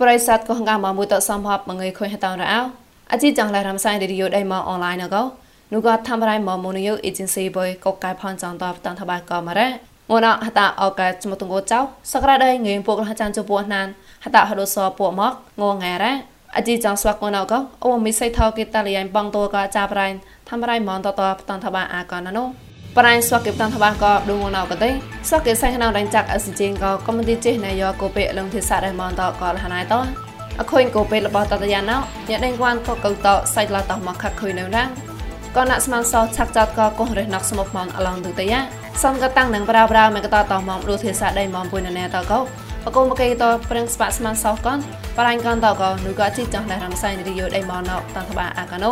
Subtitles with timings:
[0.00, 2.60] ប្រិស័តកងកាមកមួយតសំភពមងៃខុញហតរអោ
[3.12, 5.22] អជីចងឡារំសាយរីយោដៃមកអនឡាញណកោ
[5.72, 9.68] នោះក៏ធ្វើរៃមកមូនយោអេเจนស៊ីបុយកកកែផនចងតបតាំងតបាក៏មករ៉ា
[10.10, 11.78] ងួនហតាអកែចមតងោចៅ
[12.12, 13.86] សក្តាដៃងៀងពួកលចានជពោះណាន
[14.24, 15.32] ហតាហដូសពួកមក
[15.62, 16.12] ងងែរ៉ា
[16.56, 20.06] អជីចងស្វាក់ងួនអកោអូមីសៃថោគេតាលីយ៉ៃបងតូក៏ចាប់រៃ
[20.48, 22.44] ធ្វើរៃមកតតតាំងតបាអាកណណូ
[22.97, 24.89] ប្រៃស្វាក់គេតាំងតបាក៏ឌូងណៅក៏ទេ
[25.27, 29.93] ស្វាក់គេសៃខ្នៅដៃចាក់អសិជិងក៏កុំទីចេះណៃយោកូពេលងធីសារ៉ៃមកតក៏លហណៃត
[30.59, 31.97] អខុញកូពេរបស់តតយ៉ាណៅ
[32.29, 34.89] ញាដេងគួនក៏កៅតសាច់ឡាតមកខាក់ខុយនៅរាំង
[35.55, 38.59] ក៏ណាក់ស្មានសោឆាក់ចតក៏កោះរះណកស្មុកមកអឡងទុតយ៉ា
[39.03, 42.39] សំក៏តាំងនឹងប្រាប្រាមកតតមកលូទេសាដៃមកពុយណែតក៏
[42.85, 44.77] បកុំបកេតប្រឹងស្បាក់ស្មានសោកន
[45.17, 48.91] បរាញ់កនតក៏នូក៏ជីចង់ដែររំសាយរីយោដៃមកណោតតបាអាកណូ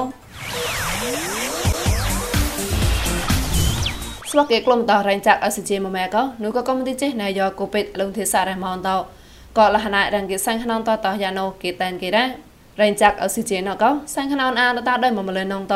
[4.32, 8.90] ស្វកេក្លុំតរែងចាក់អសិជេមម៉ែក៏នូក៏កំទីចេះណៃយកកូពេតលងទេសារ៉េម៉នត
[9.58, 12.30] ក៏លះណារងគេសាំងខ្នងតតយ៉ាណូគេតែនគេដែរ
[12.82, 15.76] រែងចាក់អសិជេណក៏សាំងខ្នងអានតដោយមកម្លនងត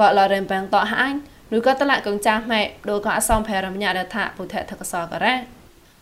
[0.00, 1.14] ក៏លរែងបាំងតហាញ
[1.56, 5.34] ឬក៏តឡាកងចាស់ម៉ែដូចក៏អសំផែរមញ្ញារដ្ឋពុទ្ធថកសក៏រ៉ា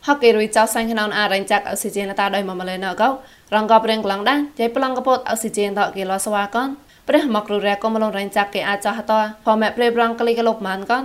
[0.06, 3.08] ហកគេរួយចោសាំងខ្នងអារែងចាក់អសិជេណតដោយមកម្លនងក៏
[3.54, 6.68] រងក៏ព្រៀងក្លងដែរចៃប្លងកពតអសិជេណតគេលស្វាកន
[7.08, 9.12] ព្រះមករុរែក៏មលងរែងចាក់គេអាចចោះត
[9.44, 11.04] ផមែព្រេប្រងក្លីកលុបមានកន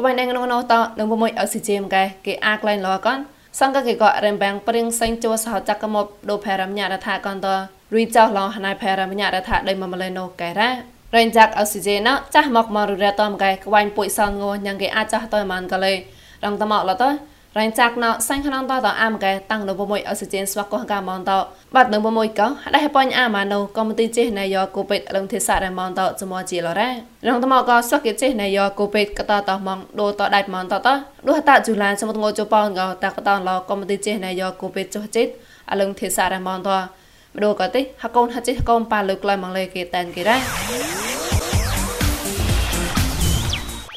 [0.00, 3.18] បបៃណែងក្នុងនោះតនឹងមួយអសិជេមកែគេអាក្លែងលកន
[3.58, 7.46] សង្កគេក៏រំបាំងព្រៀងសេងជួសហចកមកដូផែរមញ្ញារដ្ឋាកនត
[7.94, 10.70] រីចោឡងហណៃផែរមញ្ញារដ្ឋាដៃមកម្លេណូកែរ៉ា
[11.16, 15.92] រែងចាក់អុកស៊ីហ្សែនចាស់មកមកររែតំកែក្វាញ់ពុយសនងញ៉ាងគេអាចចាស់តើមានកលេ
[16.44, 17.04] រងតមកលត
[17.58, 21.30] រែងចាក់ណោសាញ់ខ្នងតតអាមកែតាំងនៅមួយអុកស៊ីហ្សែនស្វកកកាមន្ត
[21.74, 26.90] បាត់នៅមួយកោដៃបាញ់អាម៉ាណូកុំទីចេះណៃយកគូពេតលងទេសារ៉ែមន្តចមជាលរ៉ា
[27.26, 30.88] រងតមកកោស្វកគេចេះណៃយកគូពេតកតតម៉ងដូតដៃមន្តត
[31.26, 35.32] ដូហតាជូឡានសមតងោជប៉ងកោតាកតឡកុំទីចេះណៃយកគូពេតចុះចិត្ត
[35.70, 36.70] អលងទេសារ៉ែមន្ត
[37.36, 40.40] ម្ដួក៏ទេហកូនហចិហកូនប៉ាលើក្លៃមកលេគេតែនគេដែរ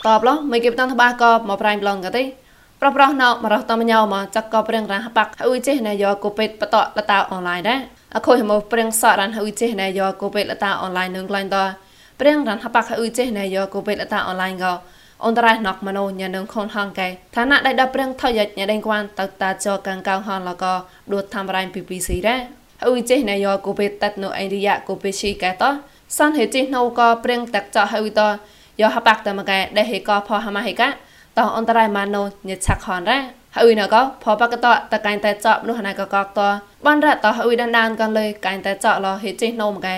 [0.05, 2.23] តបឡោមិនគេបតាំងតបាក៏មកប្រៃប្លងក៏ទេ
[2.83, 7.79] ប្រប្រោះណោមរស់តមញោមកចាក់ក៏ព្រៀងរះបាក់ហើយចេះណែយកគូពេតបតលតាអនឡាញដែរ
[8.15, 11.57] អខូចមកព្រៀងសរានហើយចេះណែយកគូពេតលតាអនឡាញនឹងក្លែងត
[12.19, 14.73] ព្រៀងរះបាក់ហើយចេះណែយកគូពេតលតាអនឡាញក៏
[15.25, 20.73] អន្តរណកមនោញនឹងខនហងកែឋានៈដៃដព្រៀងថយញ៉ដេងគួនតតាចកងកៅហនលក៏
[21.13, 22.39] ដួតធ្វើរៃ PPC ដែរ
[22.83, 25.63] ហើយចេះណែយកគូពេតតនៅអេរីយ៉ាគូពេឈីកែត
[26.17, 28.21] សានហេចេះនៅក៏ព្រៀងតាក់ចោហើយត
[28.81, 30.89] យកហបាក់តមកែដែលហេក៏ផោហម៉ាហេកា
[31.37, 33.19] តអន្តរៃម៉ាណូញឆាក់ខនរ៉ា
[33.55, 36.39] ហើយណកផបកតតកែងតែចប់នោះណៃកកកត
[36.85, 39.95] បានរ៉តហើយដានដានកាន់លេកែងតែចកលហេចេះណូមកែ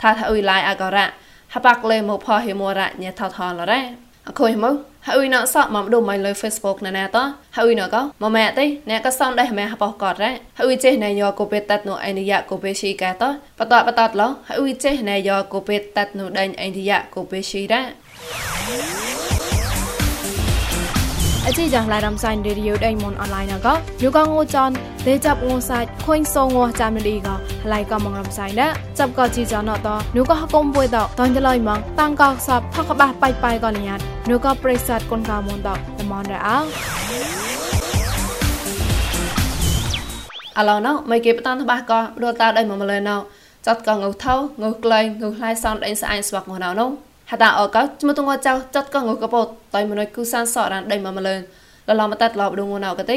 [0.00, 1.06] ថាថាអ៊ុយឡាយអករ៉ា
[1.54, 3.80] ហបាក់លេមកផហេមរ៉ាញថថលរ៉ា
[4.28, 4.74] អខុយមក
[5.06, 7.18] ហើយណសក់មកដូចមកលើ Facebook ណែត
[7.56, 13.24] ហើយណកមកម៉ែទេអ្នកក៏សំដែរម៉ែហបកតរ៉ាហើយចេះណែយកកូពេតតនោះអេនីយ៉ាកូពេស៊ីកាត
[13.58, 19.05] បតបតតឡហើយចេះណែយកកូពេតតនោះដេញអេនីយ៉ាកូពេស៊ីរ៉ា
[21.48, 24.70] អជីយ៉ាងឡៃរំសាញ់រីយូដេមុនអនឡាញក៏យូកងូចន
[25.06, 27.34] លេចាប់ងូសាច់ខុញសងងចាំលីក៏
[27.72, 28.68] ឡៃក៏មងរំសាញ់ណា
[28.98, 35.68] ចាប់ក៏ជីចនតនូក៏ហកុំពួយតតនចលៃម៉ងតាំងក៏សបថកបះបាច់បាយក៏លញាតនូក៏ប្រិស័តគុនកាមុនត
[36.00, 36.58] ល្មនរអោ
[40.58, 43.16] អឡណោមិនគេបតានតបះក៏រត់តើដៃមកម្លេណោ
[43.66, 46.86] ចាត់ក៏ងើថោងើក្លែងងើខ្លាយសំដេញស្អាយស្វាក់ងណោណោ
[47.30, 51.40] ហតាអកចមទងចៅចាត់កងកពតតៃមនុយគូសានសរានដៃមមលឿន
[51.88, 53.16] លឡមតាត់ឡបដងងណៅកទេ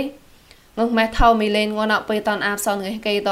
[0.77, 3.29] ងម៉ែថោមីលេនងណៅបេតនអាបសនងកេត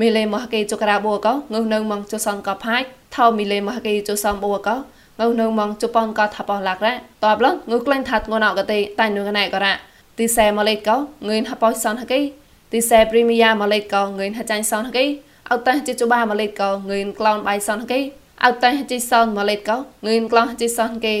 [0.00, 1.36] មីលេមកកេចក្រាបូកង
[1.72, 2.82] នៅមកចសនកផាយ
[3.14, 6.92] ថោមីលេមកកេចសំបូកងនៅមកជប៉ុនកថាបឡាក់រ៉
[7.24, 9.74] តបឡងងក្លែងថាត់ងណៅកទេតៃぬកណៃក៏រ៉
[10.18, 12.20] ទីសែម៉ាឡេកងងឿនហបោសនកេ
[12.72, 15.04] ទីសែព្រីមៀយ៉ាម៉ាឡេកងងឿនហចាញ់សនកេ
[15.50, 18.00] អត់តេជជបាម៉ាឡេកងងឿនក្លោនបៃសនកេ
[18.44, 19.76] អត់តែជីសនមកលេតកោ
[20.06, 21.14] ងឿនក្លោះជីសនគេ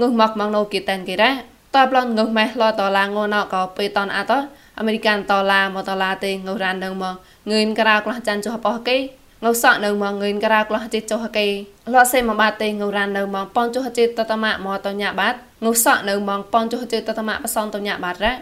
[0.00, 1.32] ងុះមកមកណូគេតែនគេរ៉ា
[1.74, 4.44] តបឡងងុះម៉េះឡតឡាងូណកោពេលតនអត់
[4.78, 7.14] អមេរិកានតឡាមកតឡាទេងុះរ៉ាននឹងមក
[7.50, 8.96] ងឿនក្រៅក្លោះចាន់ចុះបោះគេ
[9.44, 11.46] ងុះសក់នៅមកងឿនក្រៅក្លោះជីចុះគេ
[11.92, 18.34] លក់សេមកបាត់ទេងុះរ៉ាននៅមកប៉នចុះជីតតម៉ាក់មកតញាបាត់ងុះសក់នៅមកប៉នចុះជីតតម៉ាក់បសនតញាបាត់រ៉ា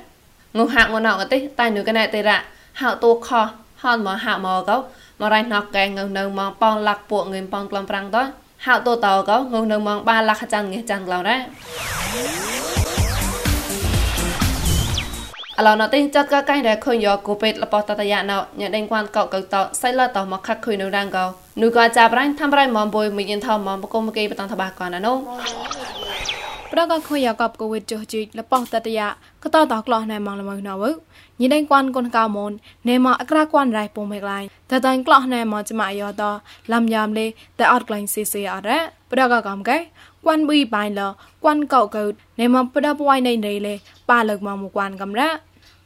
[0.59, 2.39] ងុះហាក់ងូណកទេតែនៅកណែទេរ៉ា
[2.81, 3.43] ហៅតូខោ
[3.83, 5.89] ហនមកហាក់មកកោមករៃណកកែង
[6.19, 8.17] នៅមកប៉នលាក់ពួកងឿនប៉នក្លំប្រាំងត
[8.67, 11.37] ហៅតូតោក៏ងងនៅមងបាលះចាន់ងេចាន់ក្លោរ៉ា
[15.59, 21.25] អឡណតិចាត់ក៏កែដែលខុញយកគូពេតលបតតយ៉ាណោញ៉ដេងគួនកោកតសៃលតមកខាក់ខុយនៅរាងកោ
[21.63, 25.13] នូក៏ចាប់រ៉ាញ់ធ្វើរ៉ៃមមបុយមីញិនថមមបកុំកេបតងតបាកនណូ
[26.73, 29.07] ប្រកខយកបកវិតចុះជីលបោតតយៈ
[29.43, 30.75] កតតក្លោះណែម៉ងល្មើណៅ
[31.41, 32.53] ញីដេងគួនកូនកៅមន
[32.89, 36.23] ណែម៉អក្រាគួនរៃពុំមេក្លាញ់តតៃក្លោះណែម៉ចម៉ាយោត
[36.73, 37.27] លំយ៉ាមលេ
[37.59, 38.79] តអត់ក្លាញ់ស៊ីស៊ីអរ៉ា
[39.13, 39.77] ប្រកកំកែ
[40.25, 41.01] គួនប៊ីបៃល
[41.45, 42.05] គួនកៅកៅ
[42.39, 43.75] ណែម៉ប្រដបវៃណៃណៃលេ
[44.11, 45.29] ប៉ាលើកមកមកគួនកំរ៉ា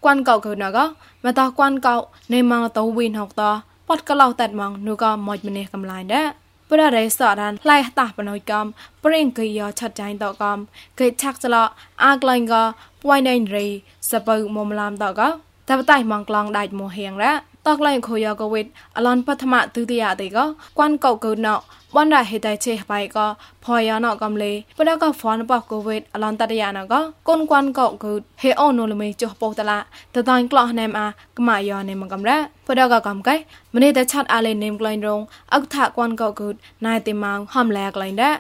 [0.05, 0.79] គួនកៅកៅណក
[1.25, 1.95] មតគួនកៅ
[2.33, 3.43] ណែម៉តវីនហកត
[3.89, 6.40] ពតកឡោតាត់ម៉ងនូក៏ម៉ចម្នេះកំឡាញ់ដែរ
[6.71, 8.67] ប្ររេសអរានឡៃតាបណយកំ
[9.05, 10.59] ប្រេងគីយឆាត់ចៃតកំ
[11.01, 11.57] កេឆាក់ចល
[12.05, 12.55] អាក្លែងក
[13.03, 13.67] ពួយណៃរី
[14.11, 15.21] សបើមុំឡាមតក
[15.69, 17.33] តបតៃម៉ងក្លងដាច់មោហៀងរ៉ា
[17.67, 18.67] តកឡៃខូយកវិត
[18.97, 20.39] អឡនបឋមទុតិយតេក
[20.79, 21.55] គួនកោកោណោ
[21.97, 23.19] បនរហេតៃជេបៃក
[23.65, 26.95] ផយណកំលេបដកហ្វនបកូវីដអឡនតតយាណក
[27.29, 28.13] កូនគួនកោកូ
[28.43, 29.79] ហេអូនូលមីចុះពោតឡា
[30.15, 31.07] តតៃក្លោះណែមអា
[31.39, 33.35] កម៉ាយ៉នេមកំរ៉ាបដកកំកៃ
[33.75, 35.21] ម្នេះតែឆាត់អាលេនេមក្លែងរង
[35.55, 36.49] អកថាគួនកោកូ
[36.87, 38.35] ណៃទីម៉ងហំលែក្លែងដែរ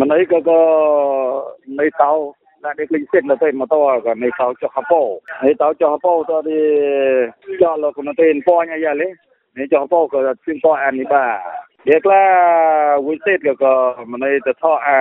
[0.00, 0.60] ម្នេះក៏ក៏
[1.78, 2.12] នៃតោ
[2.64, 3.74] ដាក់នេះលេងសិតនៅទៅមកត
[4.06, 5.02] ក៏នៃតោចុះហពោ
[5.44, 6.58] នៃតោចុះហពោតទី
[7.62, 9.08] ចោលលោកនៅទេពញអាយ៉ាលេ
[9.58, 11.26] នៃចុះហពោក៏ជិះពអានេះបា
[11.88, 14.98] Việc là vui tết cái có mà này tự thọ à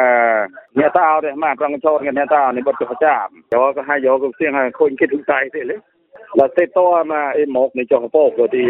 [0.76, 4.00] nhà tao đấy mà trong cho nhà tao này bật cho chạm cho cái hai
[4.04, 5.78] giờ cũng xiên hai khôn cái thứ tay thế đấy
[6.34, 8.64] là tết to mà em một này cho bộ rồi thì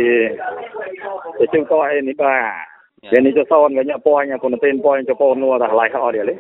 [1.40, 2.66] để chúng tôi em này bà
[3.12, 5.68] để này cho son cái nhà poi nhà con tên poi cho poi mua là
[5.68, 6.38] lại họ đấy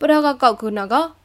[0.00, 1.21] ប្រកកកគុណកកកគុណ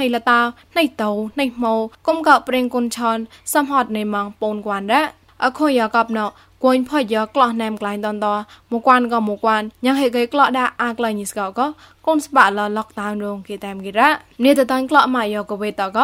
[0.00, 0.40] នៃលតា
[0.78, 1.10] នៃតោ
[1.40, 1.74] នៃម៉ោ
[2.06, 3.18] គុំកប្រេងគុនឆន
[3.54, 5.02] សំហត់នៃម៉ងពូនគួនរ៉
[5.44, 6.20] អខុយយកបណ
[6.64, 8.26] គួយផយក្លោះណែមក្លែងតនត
[8.72, 11.60] មកគួនក៏មកគួនយ៉ាងហេកេក្លោះដាអាក្លែងនេះស្កក
[12.06, 14.10] កូនស្បាឡឡកតានរងគេតាមគេរ៉ា
[14.44, 15.98] នេះទៅតាញ់ក្លោះម៉ាយកវេតក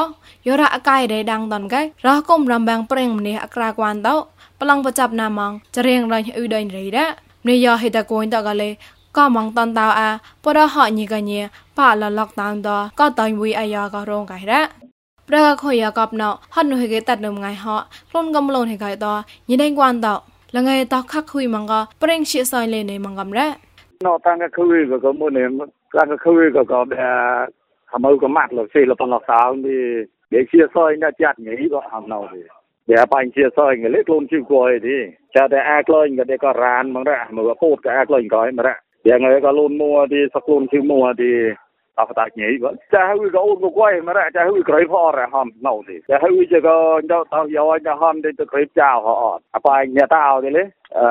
[0.46, 4.08] យោរ៉ាអកាយរេដាំងតនកែរះគុំរំបាំងប្រេងម្នេះអក្រាគួនត
[4.60, 7.06] ប្លង់ប្រចាប់ណាម៉ងចរៀងរញអ៊ឺដេញរីរ៉ា
[7.48, 8.70] នេះយោហេតគួយតកលេ
[9.18, 10.08] ก็มองตอนตาวอา
[10.42, 11.44] ปอดหอนีกันเนี่ย
[11.76, 14.60] ปะละล็อกตางดอก็ตอนวีอายอก็โรงไก่ละ
[15.26, 19.12] ประกาศข่อยกอบเนาะฮอดหนูให้เกตัดนมไงฮะคลุนกำลงให้ไก่ตอ
[19.48, 20.14] ยินได้กวนตอ
[20.54, 23.46] ละไงตอคักคุยมังก็เปร่งชิซอยเลยในมังกำละ
[24.06, 25.44] นอตังก็คุยก็ก็มื้อนี้
[25.96, 26.94] ตังก็คุยก็ก็เด
[27.90, 29.80] ทำเอาก็มัดหรอกสิละปนหรอกสาวนี่
[30.28, 32.40] เดี๋ยวเชียซอยน่าจัดหนีก็ทำเนาดิ
[32.86, 34.96] เดี๋ยวไปเชียซอยเงี้ยเล็กลงชิวกวยดิ
[35.34, 38.76] จะแต่อากลอยก็เด็กก็ร้านมังละมือพูดก็อากลอยก็ให้มาละ
[39.08, 41.34] อย่างไรก็รุ่นมัวดีสักรุ่นคือมัวดี
[43.90, 46.76] យមករចាហឺក្រៃផរហំណៅទេចាហឺជាក៏
[47.10, 50.64] ដល់តោយោញហំទៅទៅក្រៃចៅហអត់អបាយញ៉ាតោទេលេ
[50.98, 51.06] អឺ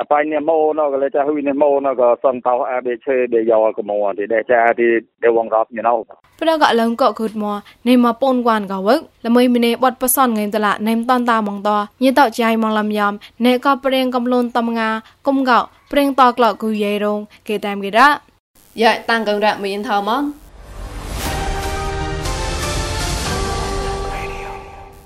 [0.00, 4.88] អបាយញ៉ាម៉ូណក៏លេចាហឺញ៉ាម៉ូណក៏សនតោអាបេឆេបេយោក៏មកទេដែលចាទី
[5.22, 5.94] ដែលវងរត់ញ៉ាណៅ
[6.40, 7.58] ប្រកឡើងក៏គូតមក
[7.88, 11.70] នៃមកពូនគួនក៏វឹកល្មើមីនេបត់ប្រសនងៃតឡាណែមតនតាមកត
[12.02, 13.12] ញីតោចៃមកលំយ៉ាំ
[13.44, 14.88] ណែក៏ប្រេងកំលូនតំងា
[15.26, 15.58] គុំកោ
[15.92, 18.33] ប្រេងតក្លគូយេរងគេតាមគេរ៉ា
[18.82, 20.24] យ៉ាតាំងកងរ៉មានថោមន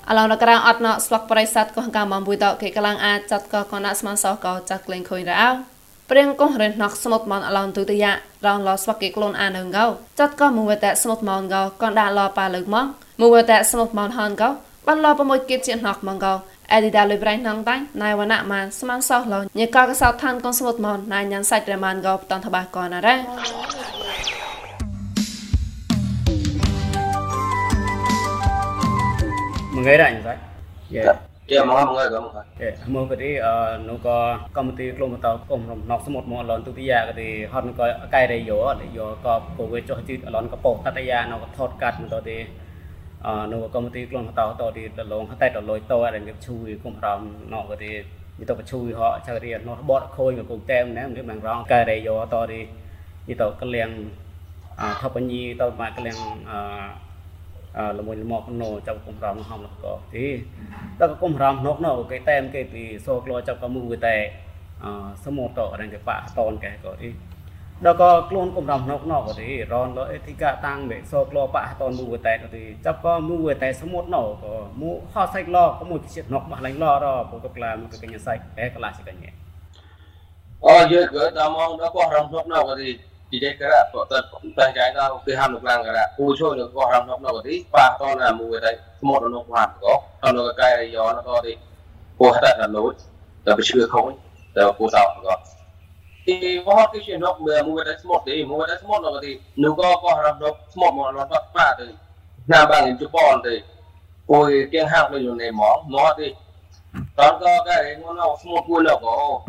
[0.08, 5.52] អឡងរក្រាងអត់ណស្វាក់ប្រិស័តកោះកាមមួយតគេកលាំងអាចចាត់កោះកណាស្មានសោះកោចាក់ក្លែងខុយរ៉ាវ
[6.10, 8.12] ព្រៀងកោះរិនណកស្មុតមនអឡងទុតិយៈ
[8.46, 9.86] រងឡស្វាក់គេខ្លួនអានងកោ
[10.18, 12.86] ចាត់កោះមួយតែស្មុតមនកោកនដាក់ឡប៉ាលើកមក
[13.22, 14.48] មួយតែស្មុតមនហនកោ
[14.86, 16.34] បានឡប្រមួយគៀតជាណកមកកោ
[16.72, 23.16] អេឌីដាលុយប្រៃណងតៃណៃវណ្ណៈម៉ានស្មានសោះឡញកកសោឋានកុនស្មុតមនណៃញ៉ានសាច់រម៉ានកោបតនតបាកោណារ៉ា
[29.74, 30.40] មួយថ្ងៃដែរសាច់
[30.94, 31.02] យេ
[31.52, 33.54] យ៉ាមកមួយថ្ងៃក៏មកយេមកក៏ទីអឺ
[33.88, 34.16] នោះក៏
[34.56, 38.58] កម្មវិធីក្លុំតកុំរំណកសមុទ្រមកអឡនទុតិយាក៏ទីហត់ក៏កែរយោ
[38.98, 42.67] យោក៏ពវេចុះជីអឡនក៏ពោតតយានោះក៏ថតកាត់មកទៅទីអ
[43.52, 47.20] នៅកម្មវិធីក្លងតោតទីតលងតែតលុយតអរងជួយគុំរំ
[47.52, 47.92] ណោក៏ទី
[48.40, 52.60] យទៅជួយហោចរៀននោះបត់ខូនក៏គុំតែមណែមិនបានរងកែរយោតទី
[53.28, 53.90] យទៅកលៀង
[54.80, 56.18] អថបញីទៅមកកលៀង
[56.50, 56.52] អ
[57.78, 60.24] អលមួយលមកណូចាប់គុំរំហំលក៏ទី
[61.00, 64.16] ដល់គុំរំនោះណូគេតែមគេពីសូក្លោចាប់ក៏មួយតែ
[64.84, 64.86] អ
[65.24, 67.08] សមតអរងគេបាក់តនកែក៏ទី
[67.86, 74.28] ដល់ក៏ខ្លួនកំរំណុកណកទេរនលអេធិកាតាំងមេសោក្លោបៈតនមូវតែកទេចាប់ក៏មូវតែសមុទ្រណក
[74.80, 79.30] មូហោសៃក្លោក៏មួយជាតិណកបះឡៃឡរពកក្លាមកកញ្ញាសៃតែក្លាសិកញ្ញា
[80.66, 82.88] អរយើក៏តាមងដល់ក៏រំណុកណកទេ
[83.32, 84.14] និយាយក៏បតត
[84.58, 88.70] តែចាយដល់គេហាមលោកឡើងក៏គូជួយនឹងក៏រំណុកណកទេប៉ះតនមូវតែ
[89.00, 91.52] សមុទ្រណកបាត់ក៏ដល់លោកកាយរយណកទេ
[92.18, 92.92] ពោះតែដល់លូត
[93.46, 94.04] តែបិឈឺខុស
[94.56, 95.57] តែគូសោក៏
[96.28, 99.40] thì có cái chuyện học mười mua cái smart thì mua cái smart là thì
[99.56, 101.84] nếu có có làm được smart mà nó bắt ba thì
[102.48, 103.62] nam bằng chụp bọn thì
[104.26, 106.34] ôi tiếng hàng bây giờ này mỏ mỏ thì
[107.16, 109.40] đó có cái nó nó smart vui là có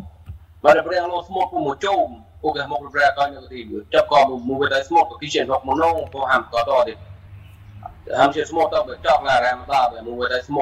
[0.61, 2.09] và để bây giờ nó smart của một châu
[2.43, 3.59] អូគេមកប្រែកនៅទី
[3.93, 4.19] ចាប់ក៏
[4.49, 6.97] មួយទៅស្មោកគីជិនហកមកនងពោហាំក៏តទៀត
[8.19, 10.61] ហាំជាស្មោកទៅចောက်ឡារ៉ាមតាបែមួយទៅស្មោ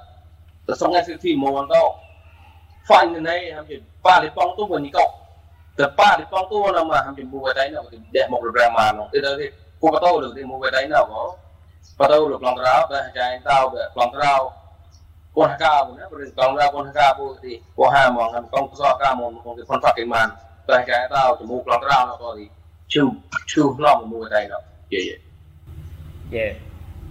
[0.68, 1.98] tersangat sisi mau tau
[2.86, 5.10] fine ni này ham chỉ ba đi phong tu bên cậu
[5.78, 8.40] từ ba đi phong tu nào mà ham chỉ mua berada nào thì đẹp một
[8.44, 9.46] program mà nó từ đây thì
[9.82, 11.34] cô bắt đầu được thì mua berada nào có
[11.98, 14.54] bắt đầu được lòng ráo về trái tao về lòng ráo
[15.36, 16.04] Conectado, né?
[16.10, 17.62] Por exemplo, lugar conectado por ti.
[17.76, 18.38] Correr, mano.
[18.40, 19.38] Então, só cá, mano.
[19.44, 20.34] Com que contato que mano.
[20.66, 22.50] Tá que é tal, tu muco lá atrás, lá pode.
[22.88, 23.04] Chu,
[23.46, 24.62] chu, lá no muco aí, não.
[24.92, 25.20] Yeah, yeah.
[26.32, 26.56] Yeah.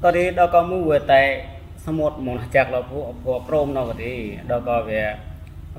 [0.03, 1.23] ក៏ទីដល់ក៏មួយតែ
[1.87, 4.13] សមុទ្រមកចាក់លោកពួកក៏ព្រមនៅក៏ទី
[4.51, 5.03] ដល់ក៏វា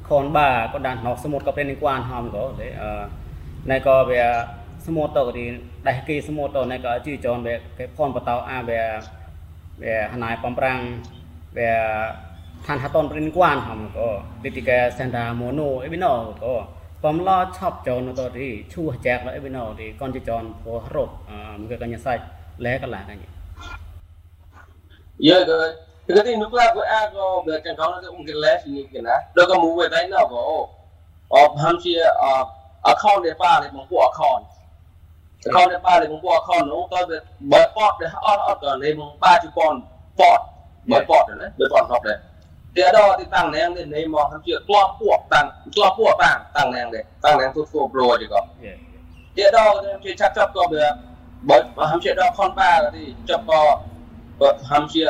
[0.09, 2.89] ខនបាក៏ដានណោះសមុទ្រក៏ពេលនេះគាត់ហំក៏ទេអឺ
[3.69, 4.23] ណែក៏វា
[4.85, 5.45] សមុទ្រតក៏ទី
[5.87, 8.81] ដេះគេសមុទ្រតណែក៏ជីចនវាគេផនបតោអាវា
[9.83, 10.79] វាហណៃបំប្រាំង
[11.57, 11.71] វា
[12.65, 14.07] than haton perempuan ham ko
[14.43, 16.65] ketika senda mono ebino ko
[17.01, 21.09] pamla chop jon to ti chu jak la ebino ti kon ti jon pho rot
[21.59, 22.19] mke ka nya sai
[22.63, 23.27] le ka la ka ni
[25.27, 25.57] ye ga
[26.07, 28.85] cái thì nước là của a có về cái đó là cũng cái lẽ gì
[28.93, 30.67] cái này đó có mua về đấy nào có
[31.29, 32.45] ở ham chia ở
[32.83, 34.45] account để ba để mong của account
[35.45, 38.55] account để ba để mong của account nó có về bởi port để ở ở
[38.61, 39.81] cái này mong ba chục con
[40.17, 40.41] port
[40.85, 42.17] bởi port đấy bởi port học đấy
[42.75, 46.15] dia ada di tang neng ni ni mo ham chia tua puak tang tua puak
[46.19, 48.41] tang tang neng de tang neng tu tu bro je ko
[49.35, 50.83] dia ada ham chia chap chap ko be
[51.47, 53.81] bởi ham chia đó con ba thì chap ko
[54.69, 55.07] ham chia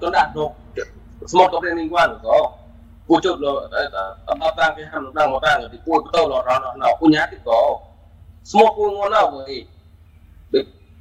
[0.00, 0.48] con đạt được
[1.32, 2.50] một cái liên quan của
[3.08, 3.68] cô chụp rồi
[4.40, 7.28] tao tăng cái ham đang một tăng thì cô tao là nó nó cô nhát
[7.32, 7.78] thì có
[8.54, 9.66] một cô ngon nào vậy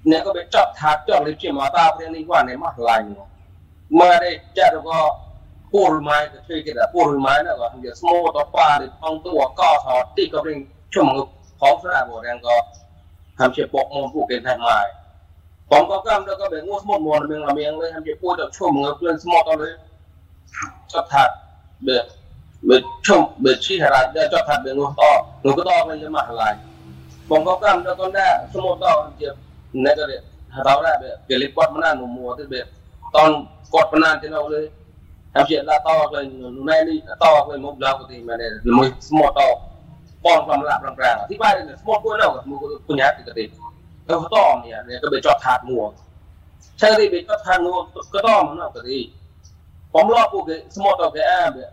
[0.04, 2.68] nếu có bị chọc thắt chọc lấy chuyện mà tao cái liên quan này mà
[2.77, 3.15] lành
[3.89, 5.20] mà đây chả được có
[5.75, 9.51] puolumai ka tui kita puolumai na ka hangja smo to pa de pong to wa
[9.60, 11.24] ka ha ti ka bring chung ngu
[11.60, 12.55] khong sa bo rang ka
[13.39, 14.88] ham che pok mon pu ken thai mai
[15.67, 18.15] pong ka kam da ka be ngu smo mon meng la meng le ham che
[18.15, 19.70] pu to chung ngu plan smo to le
[20.88, 21.32] cho that
[21.84, 22.00] be
[22.63, 25.12] be chung be chi ha ra da cho that be ngu to
[25.44, 26.55] ngu ko to men ma lai
[27.27, 29.27] pong ka kam da ka na smo to ham che
[29.84, 30.17] ne ka de
[30.55, 32.63] ha ta ra be ke li kwat ma na nu mo te be
[33.12, 34.65] ton กดปนานที่เราเลย
[35.36, 38.63] Tapi nak tahu apa yang nunai ni, nak tahu apa yang mau belaku di mana,
[38.63, 39.54] mau semua tahu.
[40.24, 43.51] Pon kalau melak perang-perang, tiba ada semua pun tahu, semua punya hati ketik.
[44.08, 45.94] Kau tahu ni, ni kau bercakap hati muak.
[46.80, 49.12] Saya ni bercakap hati muak, kau tahu mana ketik.
[49.92, 51.68] Pom lop pun semua tahu ke apa.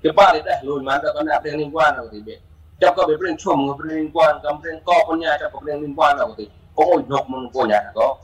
[0.00, 2.40] Kepala dia dah lulus mana kau nak perang lingkuan apa ketik.
[2.80, 6.32] Jauh kau berperang cuma berperang lingkuan, kau berperang kau punya, jauh kau berperang lingkuan apa
[6.32, 6.50] ketik.
[6.72, 8.16] Kau nyok mengkonyang kau.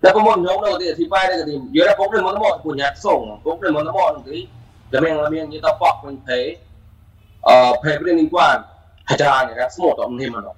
[0.00, 1.60] Dapamangnyaw na di tipay na di.
[1.60, 3.36] Yun na problem mo na mo punya song.
[3.44, 4.48] Problem mo na mo ng di.
[4.90, 6.56] Lamang lamang yung tapak ng pay.
[7.44, 8.64] Uh, pay pa rin ng kwan.
[9.04, 9.68] Hajaran niya.
[9.68, 10.56] Smot ang name ano.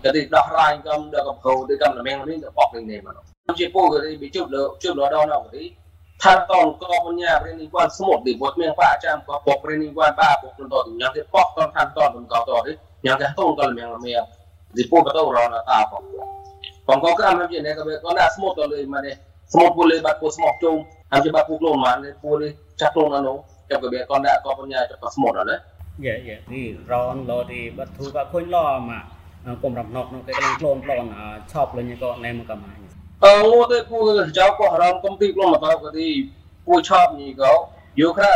[0.00, 3.20] Kasi dahrain kam da kapaw di kam lamang lamang tapak ng name ano.
[3.52, 5.76] Ang chipo kasi bichup lo chup lo daw na kasi.
[6.22, 12.72] ថាតងកបញ្ញារៀននិវត្តសមុទ្រនិវត្តមានបាអាចារ្យក៏ពករៀននិវត្តបាពកតតញ៉ាំទេបកតថាតតតកតទេ
[13.04, 14.22] ញ៉ាំទេតងកលមៀងមៀង
[14.76, 16.02] ទីពកតរណតាផង
[29.78, 31.04] រំណុកនោះគេកន្លងក្លូនក្លូន
[31.52, 32.78] ឆប់លេងក៏ណែមកកំហាញ
[33.24, 33.98] អឺងូទៅពូ
[34.38, 36.08] ចៅក៏រំកំទីក្លូនមកទៅក៏ទី
[36.66, 37.52] ពូឆប់នេះក៏
[38.00, 38.32] យូខ្រា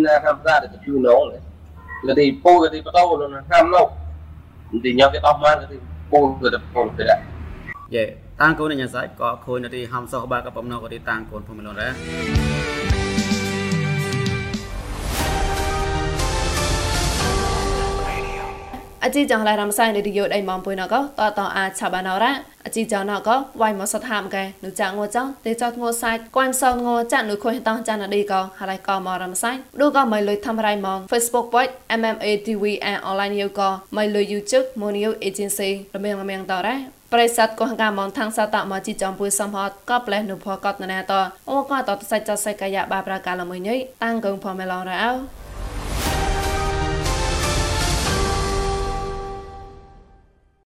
[0.00, 1.38] na ham ta de chu no le
[2.06, 3.82] le de po de pa to lo na ham no
[4.82, 5.76] de nya ke to man de
[6.10, 7.16] po de po de da
[7.96, 8.04] យេ
[8.40, 11.88] តាំងកូនញ៉ាសាច់ក៏ខូនទីហំសោះបាក៏បំណោក៏ទីតាំងកូនភូមិលនរ៉ា
[19.04, 22.32] អជីចងឡៃរំសៃនៅយោដៃម៉មពុយណកតតអាចឆបានអរ៉ា
[22.66, 23.28] អជីចងណក
[23.60, 33.60] វៃមកសថាមកែនុចាងងចងទេចតងសាច់គួនសងងចាក់នុខុយតងចានណឌីកហើយកមករំសៃឌូកមកលុយធ្វើរៃម៉ង Facebook page MMA TV and online យោក
[33.96, 36.76] មកលុយ YouTube Monio Agency រមៀងរមៀងតរ៉ា
[37.12, 41.12] ប្រិស័តកោះកាមនថាំងសតមកជីចំពុយសំហតក៏ផ្លេះនុភកតណែត
[41.50, 45.39] អូក៏តតសាច់ចសាច់កាយបាប្រកាលមួយនេះតាំងកងផមេឡងរ៉ោ